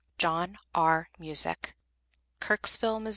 [0.17, 1.09] JOHN R.
[1.19, 1.75] MUSICK.
[2.39, 3.09] Kirksville, Mo.